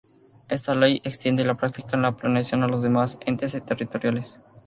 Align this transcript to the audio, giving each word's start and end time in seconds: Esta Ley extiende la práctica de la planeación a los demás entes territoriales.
Esta 0.49 0.73
Ley 0.73 0.99
extiende 1.03 1.43
la 1.43 1.53
práctica 1.53 1.91
de 1.91 1.97
la 1.99 2.11
planeación 2.17 2.63
a 2.63 2.67
los 2.67 2.81
demás 2.81 3.19
entes 3.27 3.51
territoriales. 3.63 4.33